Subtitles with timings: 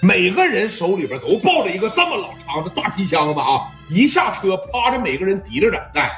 [0.00, 3.68] 每个人手里边都抱着一个这么老长的大皮箱子啊！
[3.90, 6.08] 一下车，趴着，每个人提着着，哎，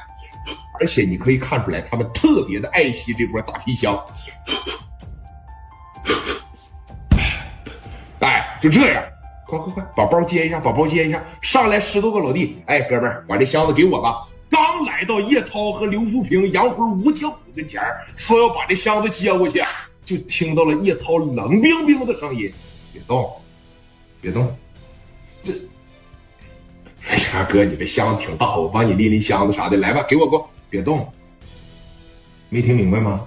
[0.79, 3.99] 而且你可以看出来，他们特别的爱惜这波大皮箱。
[8.19, 9.03] 哎，就这样，
[9.47, 11.23] 快快快，把包接一下，把包接一下。
[11.41, 14.27] 上来十多个老弟，哎，哥们儿，把这箱子给我吧。
[14.51, 17.81] 刚来到叶涛和刘福平、杨辉、吴天虎跟前
[18.17, 19.63] 说要把这箱子接过去，
[20.05, 22.53] 就听到了叶涛冷冰冰的声音
[22.93, 23.35] ：“别动，
[24.21, 24.55] 别动。”
[25.43, 25.53] 这，
[27.09, 31.11] 哎呀，哥，你这箱子挺大，我帮你拎拎箱子啥的，来吧，给我过，别动。
[32.49, 33.27] 没听明白吗？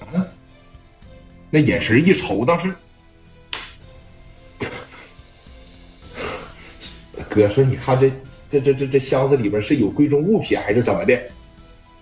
[0.00, 0.24] 啊？
[1.50, 2.74] 那眼神一瞅，当时。
[7.28, 8.12] 哥说：“你看这
[8.50, 11.18] 这这这这箱子里边是有贵重物品还是怎么的？”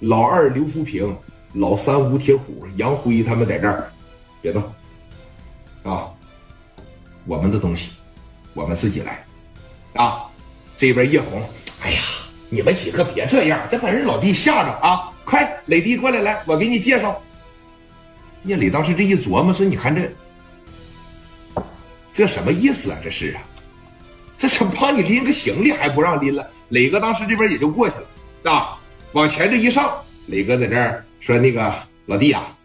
[0.00, 1.16] 老二刘福平，
[1.54, 3.90] 老三吴铁虎，杨辉他们在这儿，
[4.42, 4.62] 别动
[5.84, 6.10] 啊！
[7.26, 7.90] 我们的东西，
[8.54, 9.24] 我们自己来
[9.94, 10.26] 啊！
[10.76, 11.42] 这边叶红，
[11.82, 12.00] 哎呀，
[12.48, 15.12] 你们几个别这样，这把人老弟吓着啊！
[15.24, 17.20] 快，磊弟过来，来，我给你介绍。
[18.42, 20.10] 聂磊当时这一琢磨说：“你看这
[22.12, 22.98] 这什么意思啊？
[23.04, 23.42] 这是啊！”
[24.38, 26.50] 这是帮你拎个行李还不让拎了？
[26.70, 28.78] 磊哥当时这边也就过去了，啊，
[29.12, 31.74] 往前这一上，磊哥在这儿说：“那个
[32.06, 32.56] 老弟啊，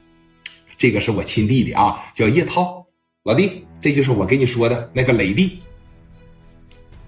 [0.78, 2.86] 这个是我亲弟弟啊，叫叶涛，
[3.24, 5.60] 老弟，这就是我跟你说的那个磊弟。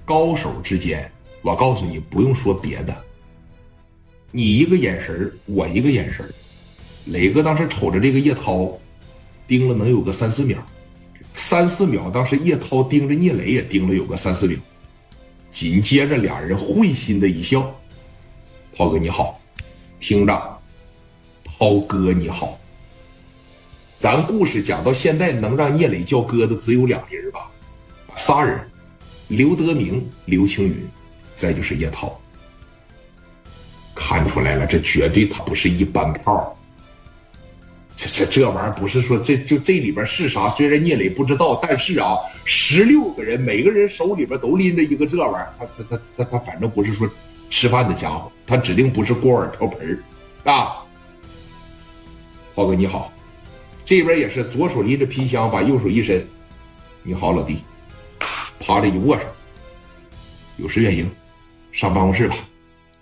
[0.06, 1.12] 高手之间，
[1.42, 2.96] 我告诉你，不用说别的，
[4.30, 6.24] 你一个眼神我一个眼神
[7.06, 8.72] 磊哥当时瞅着这个叶涛，
[9.48, 10.64] 盯了能有个三四秒。
[11.34, 14.56] 三四秒，当时叶涛盯着聂磊也盯了有个三四秒，
[15.50, 17.76] 紧接着俩人会心的一笑
[18.78, 19.42] ：“涛哥你好，
[20.00, 20.62] 听着，
[21.44, 22.60] 涛哥你好。
[24.08, 27.52] 咱故事讲到现在，能让聂磊叫哥的只有俩人吧？
[28.16, 28.58] 仨人，
[29.28, 30.88] 刘德明、刘青云，
[31.34, 32.18] 再就是叶涛。
[33.94, 36.58] 看出来了，这绝对他不是一般炮。”
[37.98, 40.48] 这这这玩意儿不是说这就这里边是啥？
[40.52, 42.16] 虽然聂磊不知道，但是啊，
[42.46, 47.10] 十六个人，每个人手里边都拎着一个这玩意儿，他他他他他反正不是说
[47.50, 50.02] 吃饭的家伙，他指定不是锅碗瓢盆
[50.46, 50.78] 啊。
[52.56, 53.12] 涛哥你好，
[53.88, 56.28] 这边也是左手拎着皮箱，把右手一伸，
[57.04, 57.60] 你好老弟，
[58.60, 59.24] 趴着一握上，
[60.58, 61.10] 有失远迎，
[61.72, 62.36] 上办公室吧，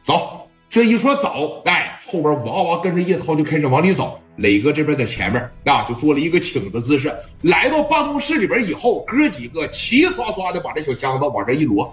[0.03, 0.47] 走。
[0.69, 4.21] 这一说走，哎，后边哇哇跟着叶涛就开始往里走。
[4.35, 7.11] 磊哥这边在前面，啊，就做了一个请的姿势。
[7.41, 11.91] 来到办公室里边以后，哥几个齐刷刷的把这小箱子往这一摞，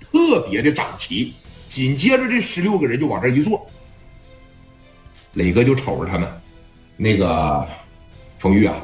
[0.00, 1.34] 特别的整齐。
[1.68, 3.66] 紧接着这十六个人就往这一坐，
[5.34, 6.40] 磊哥就瞅着他们，
[6.96, 7.66] 那个
[8.44, 8.76] 风玉啊，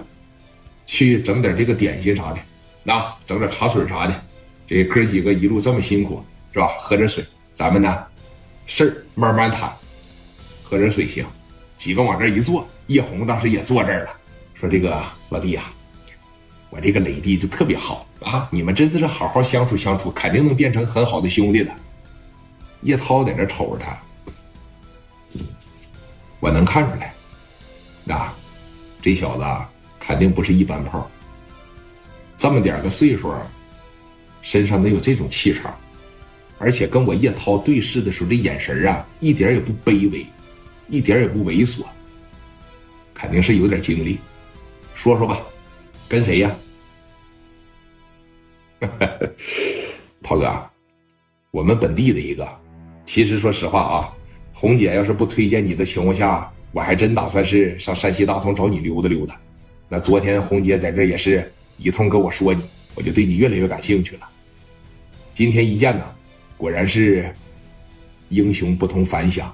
[0.87, 4.25] 去整点这个点心啥的，啊，整点茶水啥的。
[4.67, 6.69] 这哥几个一路这么辛苦，是吧？
[6.79, 7.23] 喝点水，
[7.53, 8.07] 咱们呢，
[8.65, 9.71] 事儿慢慢谈，
[10.63, 11.27] 喝点水行。
[11.77, 12.67] 几个往这一坐。
[12.87, 14.11] 叶红当时也坐这儿了，
[14.55, 15.65] 说：“这个老弟呀，
[16.71, 21.71] 我这个磊弟就特别好啊，你们真的是好好相处相处，肯定能变成很好的兄弟的。”
[22.81, 25.39] 叶涛在那瞅着他，
[26.41, 27.15] 我能看出来，
[28.17, 28.35] 啊，
[29.03, 29.45] 这小子
[29.99, 31.11] 肯定不是一般炮，
[32.37, 33.33] 这么点个岁数，
[34.43, 35.75] 身上能有这种气场，
[36.59, 40.27] 而且跟我叶涛对视的时候，这眼神啊，一点也不卑微，
[40.89, 41.85] 一点也不猥琐。
[43.15, 44.19] 肯定是有点经历，
[44.95, 45.41] 说说吧，
[46.09, 46.57] 跟谁呀？
[50.23, 50.71] 涛哥，
[51.51, 52.49] 我们本地的一个。
[53.05, 54.09] 其实说实话啊，
[54.55, 59.41] 红姐要是不推荐你的情况下，我还真打算是上山西大同找你溜达溜达。
[59.89, 62.63] 那昨天红姐在这也是一通跟我说你，
[62.95, 64.29] 我就对你越来越感兴趣了。
[65.35, 66.05] 今天一见呢，
[66.57, 67.35] 果然是
[68.29, 69.53] 英雄不同凡响。